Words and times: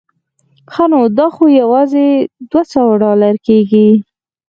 ښه 0.71 0.83
نو 0.91 0.99
دا 1.17 1.27
خو 1.35 1.43
یوازې 1.61 2.07
دوه 2.49 2.63
سوه 2.73 2.93
ډالره 3.03 3.31
کېږي. 3.47 3.87